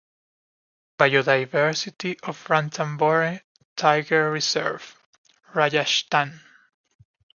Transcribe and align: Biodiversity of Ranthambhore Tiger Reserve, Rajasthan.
Biodiversity 0.97 2.19
of 2.27 2.47
Ranthambhore 2.47 3.41
Tiger 3.75 4.31
Reserve, 4.31 4.97
Rajasthan. 5.53 6.39